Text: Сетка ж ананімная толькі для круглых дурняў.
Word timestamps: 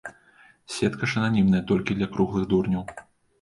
Сетка 0.75 1.09
ж 1.11 1.21
ананімная 1.21 1.61
толькі 1.73 1.97
для 2.01 2.09
круглых 2.17 2.49
дурняў. 2.55 2.83